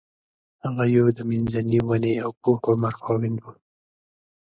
[0.63, 3.45] هغه یو د منځني ونې او پوخ عمر خاوند و.